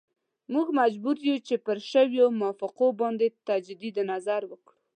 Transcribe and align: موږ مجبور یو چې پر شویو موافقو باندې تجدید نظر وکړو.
موږ 0.53 0.67
مجبور 0.79 1.15
یو 1.27 1.37
چې 1.47 1.55
پر 1.65 1.77
شویو 1.91 2.25
موافقو 2.39 2.87
باندې 3.01 3.27
تجدید 3.49 3.95
نظر 4.11 4.41
وکړو. 4.51 4.77